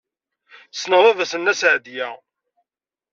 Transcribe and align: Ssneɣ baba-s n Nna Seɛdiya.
Ssneɣ 0.73 0.99
baba-s 1.05 1.33
n 1.35 1.37
Nna 1.39 1.53
Seɛdiya. 1.59 2.09